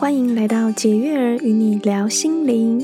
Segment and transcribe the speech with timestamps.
[0.00, 2.82] 欢迎来到解月儿与你聊心灵。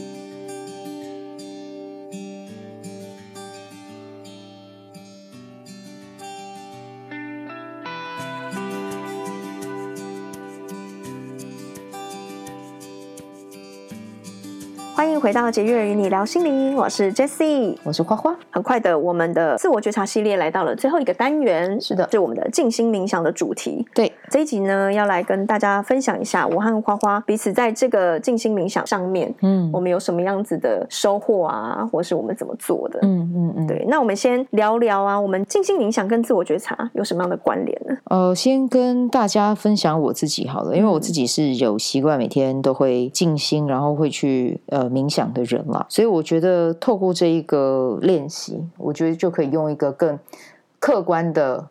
[14.95, 18.37] 欢迎回到解月儿与你聊心灵，我是 Jessie，我是花花。
[18.51, 23.87] 很快的，我们的自我觉察系列来到了最后一个单元，是的，是我们的静心冥想的主题。
[23.95, 32.99] 对，这一集呢，要来跟大家分享一下我和花花彼此在这个静心冥想上面，嗯，我们有什么样子的收获啊，或是我们怎么做的？
[33.03, 33.67] 嗯嗯嗯。
[33.67, 37.97] 对，那我们先聊聊啊，我们静心冥想跟自我觉察有什么样的关联呢？
[38.05, 44.91] 呃，先跟大家分享我自己好了，因为我自己是有习惯每天都会静心，然后会去呃。
[44.97, 50.19] 冥想的人嘛，所以我觉得透过这一个练习，我觉得就可以用一个更
[50.79, 51.69] 客观的、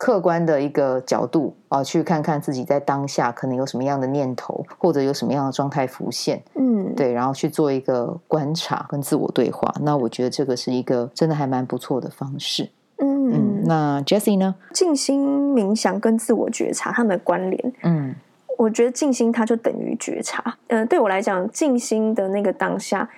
[0.00, 9.70] 客观的一个角度啊，去看看自己在当下可能有什么样的念头，或者有什么样的状态浮现，嗯，对，然后去做一个观察跟自我对话。
[9.82, 12.70] 那我觉得这个是一个真的还蛮不错的方式。
[12.96, 14.54] 嗯嗯，那 Jessie 呢？
[14.72, 18.14] 静心冥想跟自我觉察他们的关联，嗯。
[18.56, 20.42] 我觉得静心它就等于觉察。
[20.68, 23.08] 嗯、呃，对我来讲，静心的那个当下，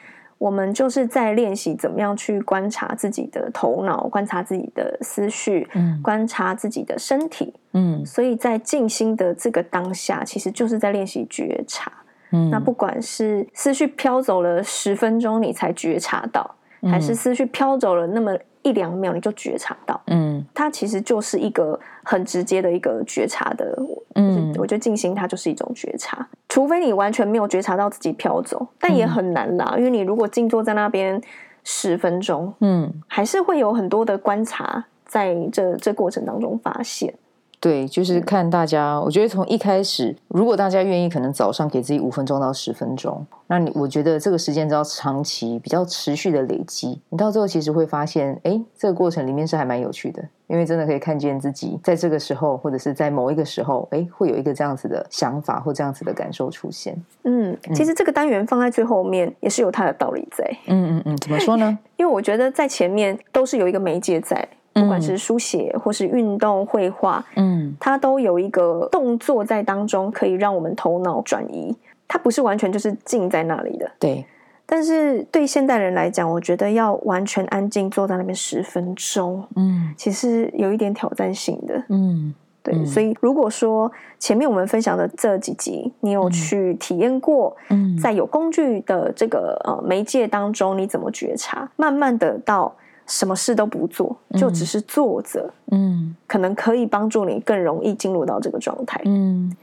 [0.42, 8.04] 我们就是在练习怎么样去观察自己的头脑，观察自己的思绪，嗯，观察自己的身体，嗯。
[8.04, 11.92] 所以在静心的这个当下，其实就是在练习觉察。
[12.32, 16.56] 嗯，那不管是思绪飘走了十分钟，你才觉察到，
[16.90, 23.76] 还是思绪飘走了那么一两秒，你就觉察到，嗯，它其实就是一个很直接的一个觉察的。
[24.14, 29.72] 嗯，我觉得静心它就是一种觉察，除非你完全没有觉察到自己飘走，但也很难啦。
[29.74, 31.20] 嗯、因为你如果静坐在那边
[31.64, 37.12] 十分钟，嗯，还是会有很多的观察在这这过程当中发现。
[37.62, 39.00] 对，就是看大家。
[39.00, 57.00] 我觉得从一开始，如果大家愿意，可能早上给自己五分钟到十分钟，那你我觉得这个时间只要长期比较持续的累积，你到最后其实会发现，哎，这个过程里面是还蛮有趣的，因为真的可以看见自己在这个时候，或者是在某一个时候，哎，会有一个这样子的想法或这样子的感受出现。
[57.22, 60.44] 嗯，其实这个单元放在最后面也是有它的道理在。
[60.66, 61.78] 嗯嗯嗯，怎么说呢？
[61.96, 64.48] 因为我觉得在前面都是有一个媒介在。
[64.72, 71.76] 不管是书写或是运动绘画，嗯，它都有一个动作在当中，可以让我们头脑转移。
[72.08, 74.24] 它不是完全就是静在那里的，对。
[74.66, 82.74] 但是对现代人来讲，我觉得要完全安静坐在那边十分钟，嗯，其实有一点挑战性的，嗯，对。
[82.74, 91.70] 嗯，所以如果说前面我们分享的这几集，你有去体验过，嗯，在有工具的这个呃媒介当中，你怎么觉察？
[91.76, 92.74] 慢慢的到。
[93.06, 99.54] 什么事都不做，就只是坐着，嗯，可能可以帮助你更容易进入到这个状态，嗯。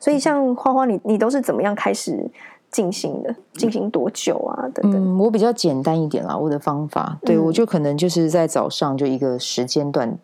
[0.00, 2.30] 所以像花花你，你你都是怎么样开始
[2.70, 3.34] 进行的？
[3.54, 4.68] 进行多久啊？
[4.74, 5.02] 等等。
[5.02, 10.18] 嗯，我比较简单一点啦，我的方法，对、嗯、我就可能就是在早上就一个时间段，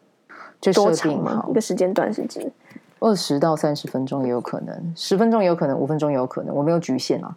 [0.60, 2.52] 就设定好一个时间段是指
[2.98, 7.34] 二十到三十分钟也有可能，十分钟也有可能，五分钟也有可能，我没有局限啊。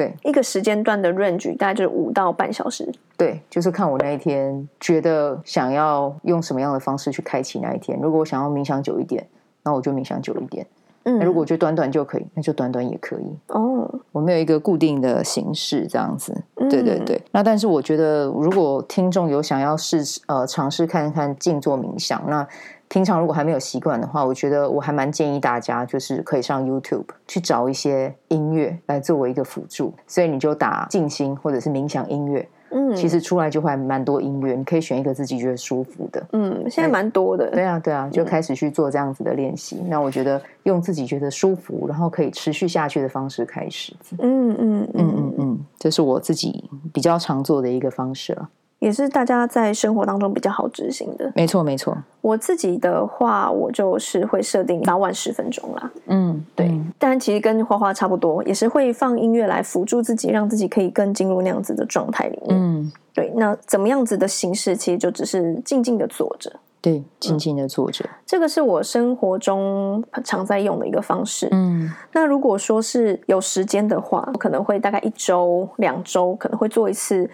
[0.00, 2.90] 对，一个时间段的 range 大概就是五到半小时。
[3.18, 7.98] 对，就是看我那一天觉得想要用什么样的方式去开启那一天。
[8.00, 9.28] 如果我想要冥想久一点，
[9.62, 10.66] 那我就冥想久一点。
[11.04, 13.36] 嗯，那如果我觉得短短就可以，那就短短也可以。
[13.48, 16.34] 哦，我没有一个固定的形式这样子。
[16.56, 17.16] 对对对。
[17.16, 22.48] 嗯，那但是我觉得，如果听众有想要试呃尝试看看静坐冥想，那。
[22.90, 29.94] 平常如果还没有习惯的话，我觉得我还蛮建议大家，就是可以上 YouTube 去找一些音乐来作为一个辅助。
[30.08, 36.26] 所以你就打静心或者是冥想音乐，嗯，其实出来就会蛮多音乐，你可以选一个自己觉得舒服的。
[36.32, 37.48] 嗯，现在蛮多的。
[37.52, 39.76] 对啊，对啊，就开始去做这样子的练习。
[39.80, 43.94] 嗯，那我觉得用自己觉得舒服，然后可以持续下去的方式开始。
[44.18, 48.48] 嗯嗯嗯嗯嗯，这是我自己比较常做的一个方式了。
[48.80, 51.30] 也是大家在生活当中比较好执行的。
[51.36, 51.96] 没错，没错。
[52.22, 55.90] 我自己的话，我就是会设定早晚十分钟啦。
[56.06, 56.66] 嗯，对。
[56.66, 62.58] 嗯、但其实跟花花差不多，也是会放音乐来辅助自己，让自己可以更进入那样子的状态里面。
[62.58, 63.30] 嗯，对。
[63.36, 66.50] 那怎么样子的形式，其实就只是静静的坐着。
[66.80, 68.02] 对，静静的坐着。
[68.06, 71.46] 嗯、这个是我生活中常在用的一个方式。
[71.50, 77.28] 嗯，那如果说是有时间的话，我可能会大概一周、两周，可能会做一次。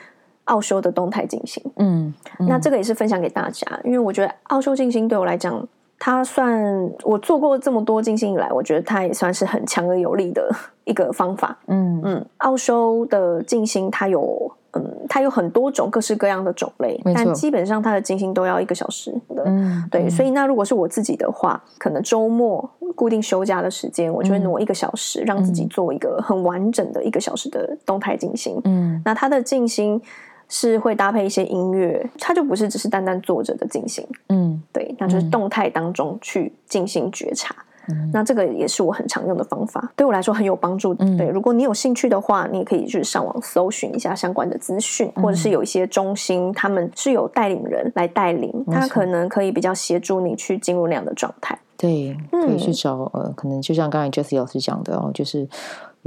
[0.47, 5.65] 奥修的动态进行，嗯，嗯，那这个也是分享给大家，因为我觉得奥修静心对我来讲，
[5.99, 10.49] 它算我做过这么多静心以来，我觉得它也算是很强而有力的
[10.85, 12.01] 一个方法，嗯。
[12.05, 28.61] 嗯，奥修的静心它有，嗯，它有很多种各式各样的种类，但基本上它的静心都要一个小时的，嗯，对，所以那如果是我自己的话，可能周末固定休假的时间，我就会挪一个小时，让自己做一个很完整的一个小时的动态静心。
[28.65, 30.01] 嗯，那它的静心
[30.49, 34.07] 是会搭配一些音乐，它就不是只是单单坐着的进行。
[34.29, 37.55] 嗯，对，那就是动态当中去进行觉察。
[37.89, 40.93] 嗯那这个也是我很常用的方法，对我来说很有帮助。
[40.99, 51.57] 嗯、对，如果你有兴趣的话，你也可以去上网搜寻一下相关的资讯，嗯、或者是有一些中心，他们是有带领人来带领，他可能可以比较协助你去进入那样的状态。
[51.77, 55.47] 对，可以去找呃，可能就像刚才 Jessie 老师讲的哦，就是。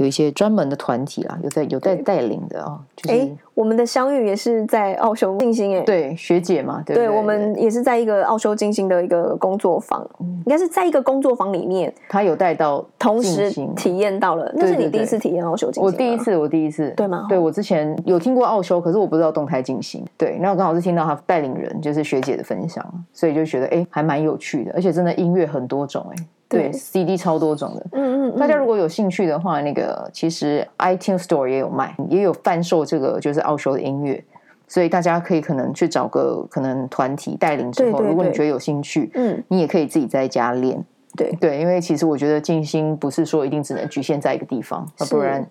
[0.00, 2.80] 有一些专门的团体啦，有在有在带领的啊。
[3.06, 14.50] 哎、就是，我们的相遇也是在奥修静心哎，对，学姐嘛，对，对，对，我们也是在一个奥修静心的一个工作坊，应该是在一个工作坊里面，他有带到，同时体验到了。
[14.56, 15.84] 那是你第一次体验奥修静心？
[15.84, 17.26] 我第一次，我第一次，对吗？
[17.28, 20.02] 对，我之前有听过奥修，可是我不知道动态进行。
[20.16, 22.82] 对，那我刚好是听到他带领人，就是学姐的分享，
[23.12, 26.24] 所以就觉得哎，还蛮有趣的，而且真的音乐很多种哎。
[26.50, 27.86] 对，CD 超多种的。
[27.92, 28.09] 嗯嗯，
[28.40, 34.24] 大家如果有兴趣的话，那个其实 iTunes Store 也有卖，也有贩售这个就是奥修的音乐，
[34.66, 40.82] 所以大家可以可能去找个可能团体带领之后，对对对，如果你觉得有兴趣，嗯，你也可以自己在家练。
[41.16, 45.44] 对对，因为其实我觉得静心不是说一定只能局限在一个地方，不然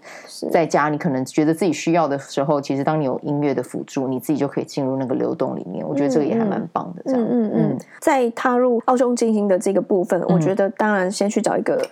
[0.50, 5.86] 在家你可能觉得自己需要的时候，其实当你有音乐的辅助，你自己就可以进入那个流动里面。
[5.86, 7.04] 我觉得这个也还蛮棒的。
[7.06, 11.86] 这样，嗯嗯嗯，在踏入奥修静心的这个部分，我觉得当然先去找一个。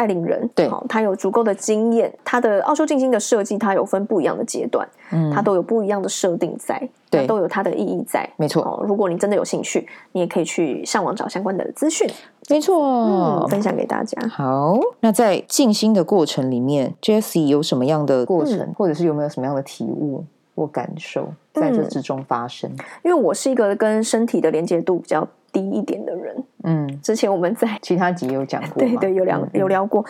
[0.00, 2.10] 带领人，对，好，他有足够的经验。
[2.24, 6.80] 他的奥修静心的设计，它有分不一样的阶段，嗯，它都有不一样的设定在，
[7.10, 8.82] 对，都有它的意义在，没错。
[8.88, 12.08] 如果你真的有兴趣，你也可以去上网找相关的资讯，
[12.48, 14.26] 没错，嗯，分享给大家。
[14.28, 20.24] 好，那在静心的过程里面，Jessie 有什么样的过程，嗯，或者是有没有什么样的体悟
[20.54, 22.70] 或感受在这之中发生？
[22.70, 30.04] 嗯，因为我是一个跟身体的连接度比较低一点的人，嗯，之前我们在其他集有讲过， 对对，有聊有聊过。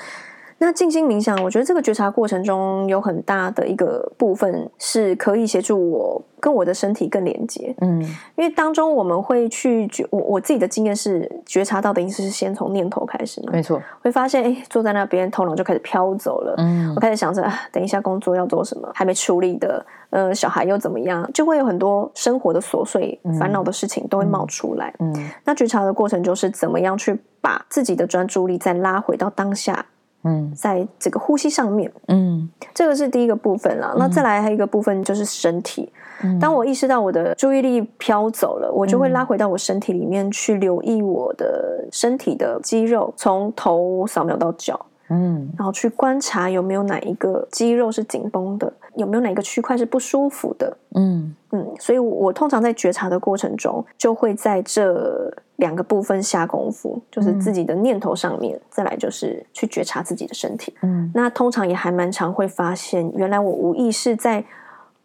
[0.62, 7.98] 那静心冥想，我觉得这个觉察过程中有很大的一个部分是可以协助我跟我的身体更连接，嗯，
[8.36, 29.86] 因为当中我们会去觉，我我自己的经验是觉察到的意思是先从念头开始嘛，没错，会发现哎，坐在那边头脑就开始飘走了，嗯，我开始想着啊，等一下工作要做什么，还没处理的，呃，小孩又怎么样，就会有很多生活的琐碎、烦恼的事情都会冒出来，嗯，嗯，那觉察的过程就是怎么样去把自己的专注力再拉回到当下。
[30.22, 33.92] 嗯，在这个呼吸上面，嗯，这个是第一个部分啦。
[33.94, 35.90] 嗯、那再来还有一个部分就是身体。
[36.22, 44.78] 嗯、当我意识到我的注意力飘走了，我就会拉回到我身体里面去留意我的身体的肌肉，从头扫描到脚，
[45.08, 51.66] 嗯，然后去观察有没有哪一个肌肉是紧绷的，有没有哪个区块是不舒服的，嗯嗯。
[51.78, 55.32] 所以我通常在觉察的过程中，就会在这。
[55.60, 60.72] 两个部分下功夫，就是自己的念头上面，嗯、再来就是去觉察自己的身体。
[60.80, 64.42] 嗯，那通常也还蛮常会发现，原来我无意识在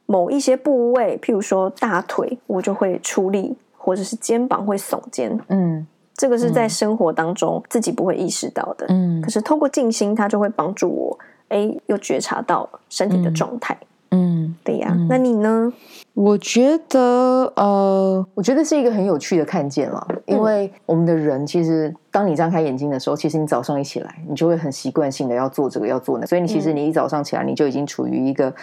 [0.05, 5.37] 某一些部位，譬如说大腿，我就会出力，或者是肩膀会耸肩。
[5.49, 8.85] 嗯，这个是在生活当中自己不会意识到的。
[8.87, 11.19] 嗯，可是透过静心，它就会帮助我，
[11.49, 13.77] 哎，又觉察到身体的状态。
[13.81, 15.73] 嗯嗯，对呀，那你呢？
[16.13, 28.53] 我觉得，呃，我觉得是一个很有趣的看见了，因为我们的人其实，当你张开眼睛的时候，其实你早上一起来，你就会很习惯性的要做这个，要做那，所以你其实你一早上起来，你就已经处于一个。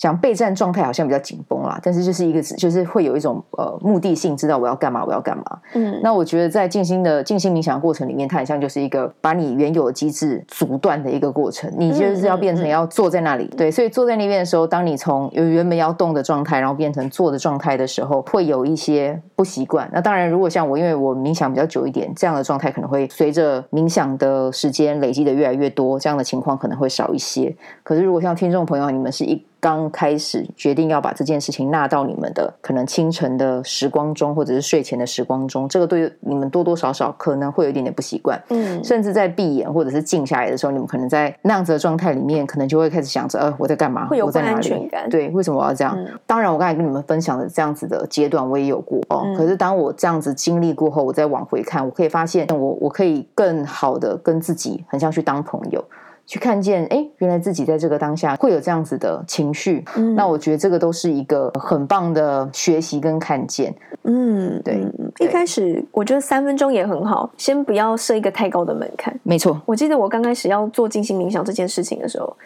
[0.00, 5.44] 想备战状态好像比较紧绷啦，但是就是一个就是会有一种呃目的性，知道我要干嘛，我要干嘛。
[5.74, 13.44] 嗯，那我觉得在静心的静心冥想的过程里面，它很像就是一个把你原有的机制阻断的一个过程，你就是要变成要坐在那里。
[13.44, 19.86] 嗯嗯嗯、对，所以坐在那边的时候，当你从有原本要动的状态，然后变成坐的状态的时候，会有一些不习惯。
[19.92, 27.54] 那当然，如果像我，因为我冥想比较久一点，这样的状态可能会随着冥想的时间累积的越来越多，这样的情况可能会少一些。
[27.82, 44.06] 可是如果像听众朋友，你们是一刚开始决定要把这件事情纳到你们的可能清晨的时光中，或者是睡前的时光中，这个对你们多多少少可能会有一点点不习惯，嗯，甚至在闭眼或者是静下来的时候，你们可能在那样子的状态里面，可能就会开始想着，呃，我在干嘛？
[44.06, 44.88] 会有不安全感。
[44.88, 45.10] 我在哪里？
[45.10, 45.94] 对，为什么我要这样？
[45.96, 49.22] 嗯、当然，我刚才跟你们分享的这样子的阶段，我也有过哦。
[49.26, 55.84] 嗯、可是当我这样子经历过后，我再往回看，我可以发现我，我我可以更好的跟自己很像去当朋友。
[56.30, 64.80] 去看见，哎，原来自己在这个当下会有这样子的情绪，嗯，那我觉得这个都是一个很棒的学习跟看见，嗯，对。
[65.18, 69.12] 一开始我觉得三分钟也很好，先不要设一个太高的门槛。
[69.24, 72.36] 没错，我记得我刚开始要做静心冥想这件事情的时候，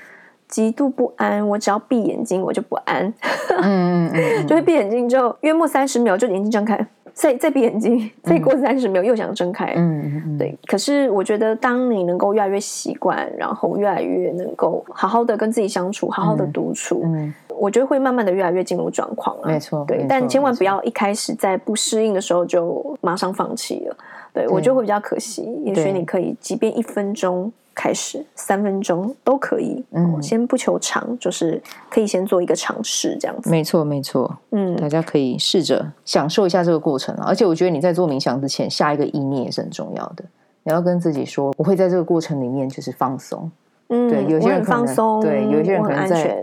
[0.48, 3.12] 极度不安，我只要闭眼睛我就不安，
[3.60, 6.74] 嗯嗯嗯，就会闭眼睛之后约莫三十秒就眼睛张开。
[7.14, 10.54] 再再闭眼睛，再 过三十秒又想睁开，嗯对。
[10.66, 19.46] 可是我觉得，当你能够越来越习惯，然后越来越能够好好的跟自己相处，好好的独处，嗯，我觉得会慢慢的越来越进入状况了。
[19.46, 20.04] 没错，对。
[20.08, 23.96] 但千万不要一开始在不适应的时候就马上放弃了，
[24.32, 25.42] 对，我觉得会比较可惜。
[25.64, 27.52] 也许你可以，即便一分钟。
[27.74, 33.50] 开始三分钟都可以，嗯，先不求长，就是可以先做一个尝试，这样子。
[33.50, 37.24] 没错，没错，嗯，大家可以试着享受一下这个过程啊。
[37.26, 40.24] 而且我觉得你在做冥想之前，下一个意念也是很重要的。
[40.62, 43.50] 你要跟自己说，我会在这个过程里面就是放松，
[43.88, 46.42] 嗯，对，有些人可能放松，对，有些人可能在。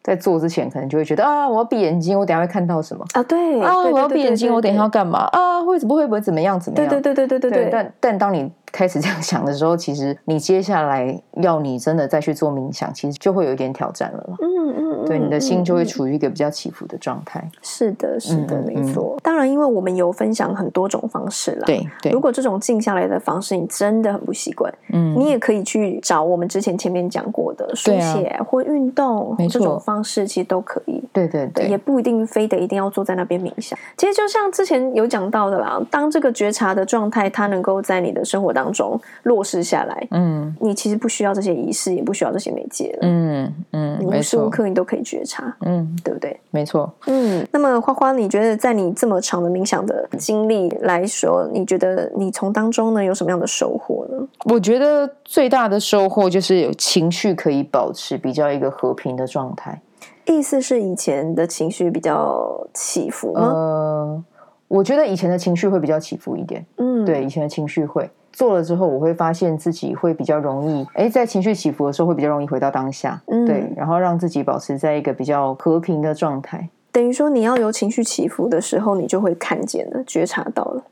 [0.00, 3.22] 在做之前，可能就会觉得啊，我要闭眼睛，我等下会看到什么啊？
[3.24, 5.62] 对啊，我要闭眼睛，我等下要干嘛啊？
[5.62, 6.58] 会不会不会怎么样？
[6.58, 6.88] 怎么样？
[6.88, 7.70] 对对对对对对对。
[7.70, 14.36] 但但当你开始这样想的时候，其实你接下来要你真的再去做冥想，其实就会有一点挑战了。
[14.40, 17.42] 嗯嗯，对，你的心就会处于一个比较起伏的状态。
[17.62, 19.16] 是的，是的，没错。
[19.22, 21.66] 当然，因为我们有分享很多种方式了。
[21.66, 22.12] 对对。
[22.12, 31.02] 如果这种静下来的方式你真的很不习惯，嗯，你也可以去找我们之前前面讲过的书写或运动，这种方式其实都可以。
[31.12, 33.78] 对对对，也不一定非得一定要坐在那边冥想。
[33.96, 46.38] 其实就像之前有讲到的啦，当这个觉察的状态它能够在你的生活当中落实下来，嗯，你其实不需要这些仪式，也不需要这些媒介了，嗯嗯，你无时无刻你都可以觉察，嗯，对不对？
[46.50, 47.46] 没错，嗯。
[47.52, 54.28] 那么花花，你觉得在你这么长的冥想的经历来说，你觉得你从当中呢有什么样的收获呢？
[54.44, 59.80] 我觉得最大的收获就是有情绪可以保持比较一个和平的状态。
[60.26, 63.40] 意思是以前的情绪比较起伏吗？
[63.40, 64.24] 呃，
[64.68, 66.64] 我觉得以前的情绪会比较起伏一点。
[66.76, 73.20] 嗯，对，以前的情绪会做了之后，我会发现自己会比较容易，哎，在情绪起伏的时候会比较容易回到当下。
[73.26, 76.68] 嗯，对，然后让自己保持在一个比较和平的状态。
[76.92, 80.82] 等于说，你要有情绪起伏的时候，你就会看见了，觉察到了。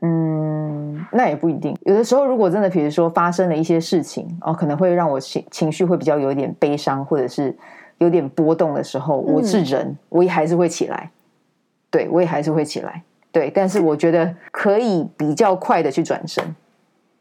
[0.00, 1.76] 嗯，那也不一定。
[1.82, 7.54] 有的时候，如果真的，比如说发生了一些事情，哦，可能会让我情情绪会比较有一点悲伤，或者是。
[7.98, 11.08] 有点波动的时候，我是人，嗯、我也还是会起来，
[11.92, 13.00] 对，我也还是会起来，
[13.34, 16.54] 对，但是我觉得可以比较快的去转身。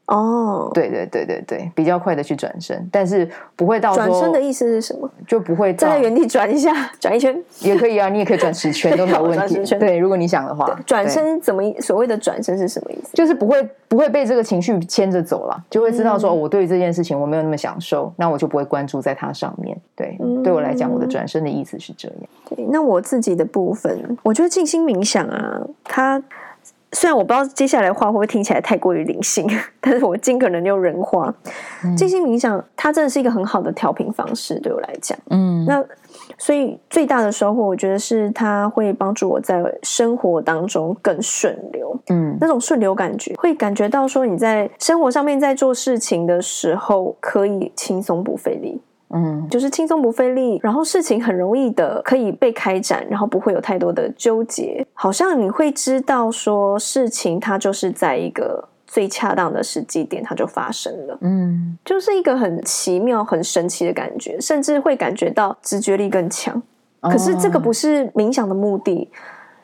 [0.05, 5.09] 哦，对对对对对，比较快的去转身，但是不会到转身的意思是什么？
[5.25, 9.63] 就不会在原地转一下，转一圈也可以啊，你也可以转十圈都没有问题。
[9.79, 13.11] 对，如果你想的话，转身怎么所谓的转身是什么意思？
[13.13, 19.77] 就是不会不会被这个情绪牵着走了，就会知道说，我对于这件事情我没有那么享受，那我就不会关注在它上面。
[19.95, 22.17] 对，对我来讲，我的转身的意思是这样。
[22.49, 26.21] 对，那我自己的部分，我觉得静心冥想啊，它。
[26.93, 29.47] 虽然我不知道接下来的话会不会听起来太过于灵性，
[29.81, 31.33] 但是我尽可能用人话。
[31.97, 35.17] 静心冥想，它真的是一个很好的调频方式，对我来讲。
[35.29, 35.83] 嗯，那
[36.37, 41.99] 所以最大的收获，我觉得是它会帮助我在生活当中更顺流。
[42.09, 48.81] 嗯，那种顺流感觉，会感觉到说你在生活上面在做事情的时候，可以轻松不费力。
[49.13, 61.17] 嗯，就是轻松不费力，然后事情很容易的可以被开展，然后不会有太多的纠结，好像你会知道说事情它就是在一个最恰当的时机点，它就发生了。
[61.21, 66.61] 嗯，就是一个很奇妙、很神奇的感觉，甚至会感觉到直觉力更强。
[67.01, 69.09] 可是这个不是冥想的目的。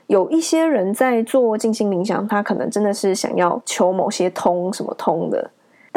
[0.08, 5.50] 有一些人在做静心冥想，他可能真的是想要求某些通什么通的。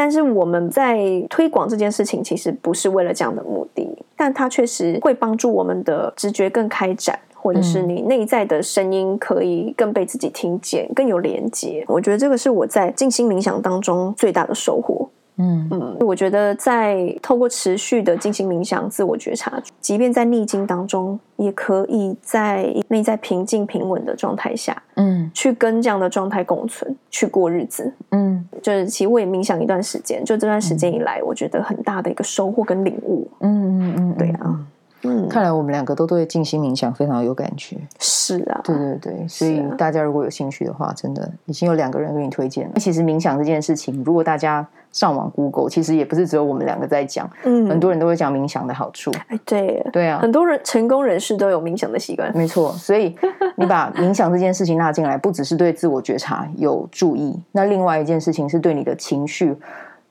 [0.03, 11.85] 但是我们在推广这件事情，其实不是为了这样的目的，但它确实会帮助我们的直觉更开展，或者是你内在的声音可以更被自己听见，更有连接。
[11.87, 15.09] 我觉得这个是我在静心冥想当中最大的收获。
[15.37, 27.93] 嗯嗯，我觉得在透过持续的进行冥想、自我觉察，即便在逆境当中，也可以在内在平静平稳的状态下，嗯，去跟这样的状态共存，去过日子。
[28.11, 33.27] 嗯，就是其实我也冥想一段时间，就这段时间以来，我觉得很大的一个收获跟领悟。
[33.41, 34.61] 嗯嗯嗯，对啊。
[35.03, 37.77] 嗯，看来我们两个都对静心冥想非常有感觉。
[37.99, 42.75] 是啊，对对对，所以大家如果有兴趣的话，真的已经有两个人给你推荐了。
[42.77, 49.11] 其实冥想这件事情，如果大家上网 Google，其实也不是只有我们两个在讲，嗯，很多人都会讲冥想的好处。
[49.29, 52.31] 哎，对，对啊，很多人成功人士都有冥想的习惯。
[52.37, 53.17] 没错，所以
[53.57, 59.57] 你把冥想这件事情纳进来，不只是对自我觉察有注意，那另外一件事情是对你的情绪。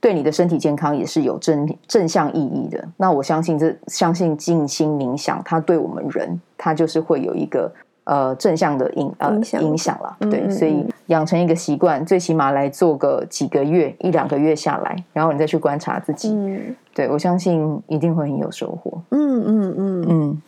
[0.01, 2.83] 对你的身体健康也是有正正向意义的。
[2.97, 7.71] 那我相信这相信静心冥想，它对我们人，它就是会有一个
[8.05, 10.17] 呃正向的影呃影响，影响了。
[10.21, 16.31] 对，嗯嗯嗯，所以养成一个习惯，最起码来做个几个月一两个月下来，然后你再去观察自己。
[16.33, 18.99] 嗯，对，我相信一定会很有收获。
[19.11, 20.41] 嗯嗯嗯嗯。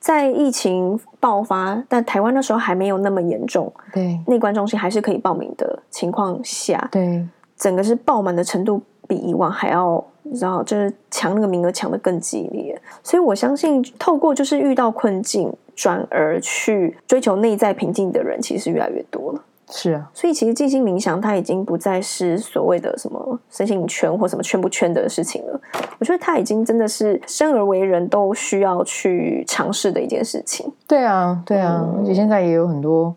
[0.00, 12.80] 在疫情爆发，但台湾那时候还没有那么严重，对，内观中心还是可以报名的情况下，对，整个是爆满的程度比以往还要，你知道，就是抢那个名额抢的更激烈。
[13.02, 19.40] 所以我相信，透过就是遇到困境，转而去追求内在平静的人，其实越来越多了。
[19.70, 25.58] 是啊，所以其实静心冥想，它已经不再是所谓的什么身心圈或什么圈不圈的事情了。
[25.98, 30.70] 我觉得它已经真的是生而为人都需要去尝试的一件事情。
[30.86, 33.14] 对啊，对啊，嗯、而且现在也有很多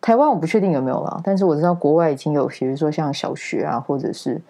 [0.00, 4.40] 台湾，我不确定有没有了，但是我知道国外已经有，比如说像小学啊，或者是。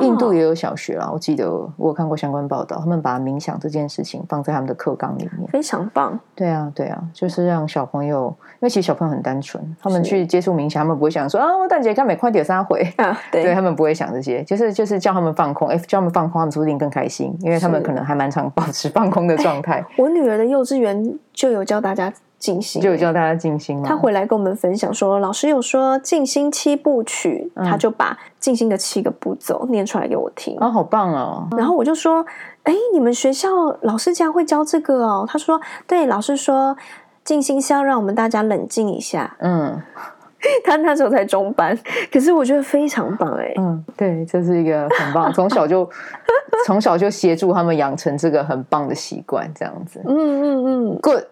[0.00, 6.16] 印度也有小学啦，我记得我有看过相关报道，他们把冥想这件事情放在他们的课纲里面，非常棒。
[6.32, 19.84] 对啊，对啊，就是让小朋友，因为其实小朋友很单纯，他们去接触冥想，他们不会想说啊，我蛋姐看美快点三回 啊，对，对他们不会想这些，就是就是叫他们放空，哎，叫他们放空，他们说不定更开心，因为他们可能还蛮常保持放空的状态。
[19.98, 22.12] 我女儿的幼稚园就有教大家。
[22.44, 23.84] 静心就有教大家静心吗？
[23.88, 30.54] 他回来跟我们分享说，老师有说静心七部曲，嗯、他就把静心的七个步骤念出来给我听。
[30.58, 31.48] 啊、哦，好棒哦！
[31.56, 32.22] 然后我就说，
[32.64, 33.48] 哎，你们学校
[33.80, 35.24] 老师竟然会教这个哦？
[35.26, 36.76] 他说，对，老师说
[37.24, 39.34] 静心是要让我们大家冷静一下。
[39.38, 39.80] 嗯，
[40.64, 41.74] 他那时候才中班，
[42.12, 43.54] 可是我觉得非常棒哎。
[43.56, 45.88] 嗯，对，这是一个很棒，从小就
[46.66, 50.02] 从小就协助他们养成这个很棒的习惯，这样子。
[50.04, 51.24] 嗯嗯嗯，Good。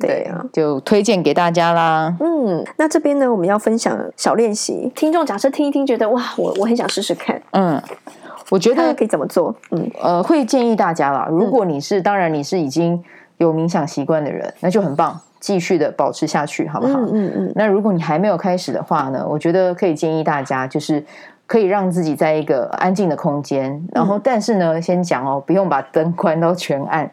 [0.00, 2.16] 对啊，就推荐给大家啦。
[2.20, 4.90] 嗯，那这边呢，我们要分享小练习。
[4.94, 7.40] 听众假设听一听，觉得哇，我我很想试试看。
[7.52, 7.80] 嗯，
[8.48, 9.54] 我觉得可以怎么做？
[9.70, 11.28] 嗯，呃，会建议大家啦。
[11.30, 13.02] 如果你是，嗯、当然你是已经
[13.36, 16.98] 有冥想习惯的人，那就很棒，继续的保持下去，好不好？
[16.98, 17.52] 嗯嗯，嗯。
[17.54, 21.04] 那如果你还没有开始的话呢，我觉得可以建议大家，就是
[21.46, 27.10] 可以让自己在一个安静的空间，然后但是呢，先讲哦，不用把灯关到全暗。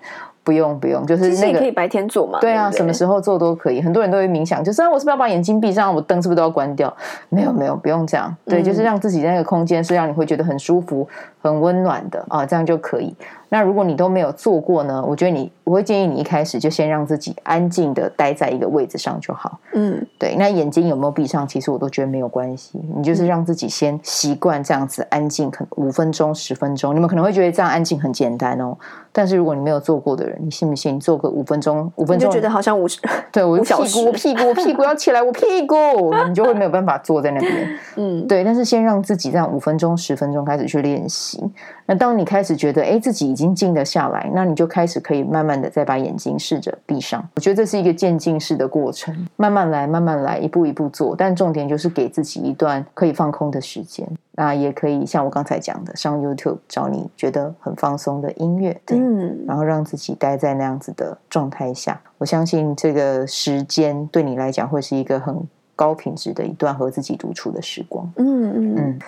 [0.48, 2.39] 不用不用，就是那个可以白天做嘛？
[2.39, 3.82] 对啊，对对，什么时候做都可以。
[3.82, 5.94] 很多人都会冥想，就是我是不是要把眼睛闭上？
[5.94, 6.95] 我灯是不是都要关掉？
[7.28, 8.34] 没有没有，不用这样。
[8.45, 11.06] 对，就是让自己在那个空间是让你会觉得很舒服、
[11.41, 13.13] 很温暖的啊，这样就可以。
[13.50, 15.04] 那如果你都没有做过呢？
[15.08, 19.60] 我觉得你，我会建议你一开始就先让自己安静的待在一个位置上就好。
[19.74, 20.36] 嗯，对。
[20.36, 21.48] 那眼睛有没有闭上？
[21.48, 22.80] 其实我都觉得没有关系。
[22.96, 26.94] 你就是让自己先习惯这样子安静，可能五分钟、十分钟。
[26.94, 28.78] 你们可能会觉得这样安静很简单哦。
[29.12, 30.96] 但是如果你没有做过的人，你信不信？
[30.96, 33.00] 你做个五分钟，五分钟就觉得好像五十。
[33.32, 37.70] 对，我屁股，我屁股，我屁股要起来，我屁股，你就会没有办法坐在那边。
[37.96, 38.44] 嗯，对。
[38.44, 41.44] 但是先让自己这样五分钟、十分钟开始去练习。
[41.86, 47.23] 那当你开始觉得哎，自己已经静得下来，那你就开始可以慢慢的再把眼睛试着闭上。
[47.36, 51.15] 我觉得这是一个渐进式的过程，慢慢来，慢慢来，一步一步做。
[51.15, 54.10] 但重点就是给自己一段可以放空的时间。
[54.32, 62.02] 那也可以像我刚才讲的，上 YouTube 找你觉得很放松的音乐，对，嗯，然后让自己待在那样子的状态下。
[62.17, 65.39] 我相信这个时间对你来讲会是一个很
[65.76, 68.12] 高品质的一段和自己独处的时光。
[68.15, 69.00] 嗯嗯嗯。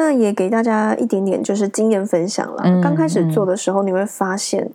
[0.00, 2.62] 那也给大家一点点就是经验分享了。
[2.64, 4.74] 嗯、刚开始做的时候，你会发现，嗯、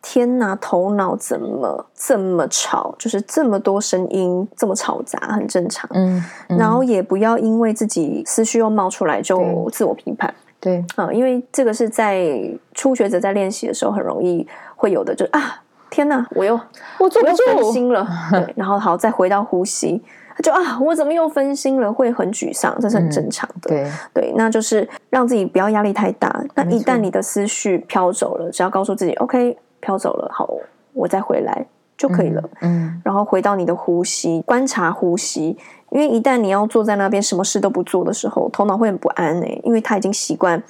[0.00, 2.94] 天哪，头脑怎么这么吵？
[2.98, 5.86] 就是这么多声音，这么嘈杂，很正常。
[5.92, 10.32] 嗯，嗯，然后也不要因为自己思绪又冒出来就自我批判。
[10.58, 12.26] 对，啊、嗯，因为这个是在
[12.72, 16.58] 初学者在练习的时候很容易会有的，就啊，天哪，我又
[16.98, 18.08] 我做不心了。
[18.32, 20.02] 对，然后好，再回到呼吸。
[20.42, 21.92] 就啊，我怎么又分心了？
[21.92, 23.74] 会很沮丧，这是很正常的。
[23.74, 26.44] 嗯、对对，那就是让自己不要压力太大。
[26.54, 30.48] 那一旦你的思绪飘走了，只要告诉自己 “OK”，飘走了，好，
[30.92, 31.66] 我再回来
[31.96, 32.42] 就可以了。
[32.62, 35.56] 嗯，嗯，然后回到你的呼吸，观察呼吸。
[35.90, 40.60] 因为一旦你要坐在那边什么事都不做的时候，头脑会很不安诶，因为他已经习惯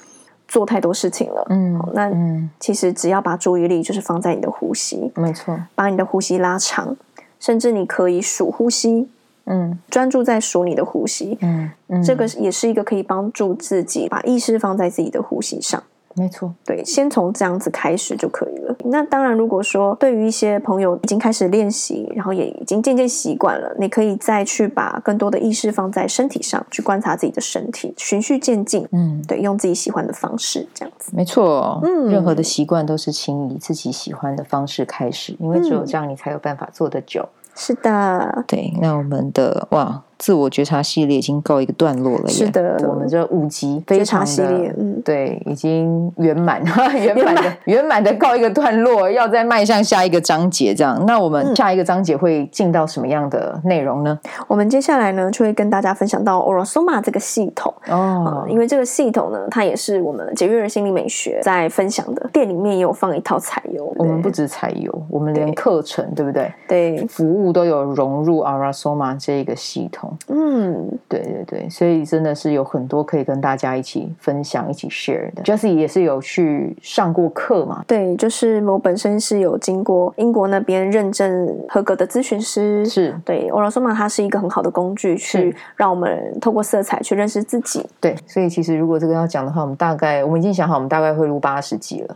[0.47, 1.43] 做太多事情了。
[1.49, 2.11] 嗯，那
[2.59, 6.95] 其实只要把注意力就是放在你的呼吸，没错，把你的呼吸拉长，
[7.39, 9.09] 甚至你可以数呼吸。
[9.45, 15.81] 嗯，专注在数你的呼吸，嗯，嗯，这个也是一个可以帮助自己把意识放在自己的呼吸上。
[16.17, 18.73] 没错，对，先从这样子开始就可以了。
[18.85, 28.87] 那当然，如果说对于一些朋友已经开始练习，然后也已经渐渐习惯了，你可以再去把更多的意识放在身体上，去观察自己的身体，循序渐进。
[28.93, 31.11] 嗯，对，用自己喜欢的方式，这样子。
[31.13, 37.27] 没错，嗯，任何的习惯都是请以自己喜欢的方式开始，因为只有这样，你才有办法做得久。
[37.55, 42.27] 是的，对，那我们的哇，自我觉察系列已经告一个段落了。
[42.27, 46.63] 是的，我们这五集非常系列，嗯，对，已经圆满，
[46.95, 50.73] 圆满的圆满的告一个段落，要再迈向下一个章节。
[50.73, 54.17] 这样，那我们下一个章节会进到什么样的内容呢？
[54.23, 62.29] 嗯、我们接下来呢，就会跟大家分享到 Aura-Soma 这个系统哦、嗯，因为这个系统呢，它也是我们节约心理美学在分享的。
[62.31, 66.53] 店里面也有放一套彩油，我们不止彩油，我们连课程对，对不对？
[66.67, 70.04] 对，服务都有融入 Aura-Soma 这个系统。
[70.27, 75.43] 嗯，对对对，所以真的是有很多可以跟大家一起分享、一起 share 的。
[75.43, 77.83] Jessie 也是有去上过课嘛？
[77.87, 82.85] 对，就是我本身是有经过英国那边认证合格的咨询师。
[82.85, 87.85] 是对，Aura-Soma 它是一个很好的工具，去让我们透过色彩去认识自己。
[87.99, 92.15] 对，所以其实如果这个要讲的话，我们大概我们已经想好，我们大概会录八十集了。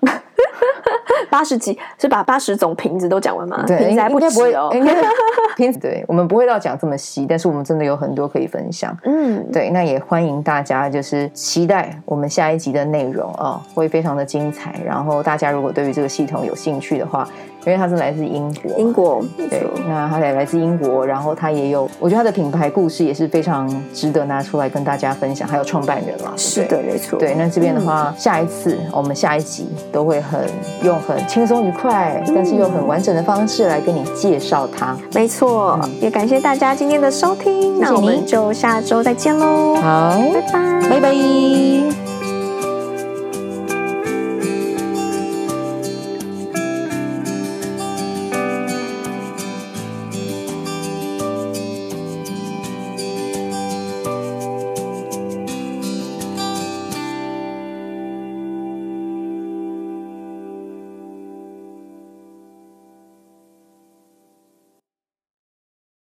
[1.29, 3.63] 八十集是把八十种瓶子都讲完吗？
[3.67, 4.69] 对，瓶子还不止哦。
[5.55, 8.95] 瓶子对，我们不会到讲这么细，但是我们真的有很多可以分享。
[9.03, 14.75] 嗯，对，那也欢迎大家就是期待我们下一集的内容哦，会非常的精彩。
[14.85, 17.27] 然后大家如果对于这个系统有兴趣的话。
[17.65, 27.19] 因为它是来自英国，英国对，那它也来自英国，然后它也有，我觉得它的品牌故事也是非常值得拿出来跟大家分享，还有创办人嘛，是的，没错。
[27.19, 30.41] 对，那这边的话，嗯、下一次我们下一集都会很
[30.83, 34.97] 用很轻松愉快，嗯、但是又很完整的方式来跟你介绍它。
[35.13, 39.75] 没错，嗯、也感谢大家今天的收听，谢谢，那我们就下周再见喽。
[39.75, 42.08] 好，拜拜，拜拜。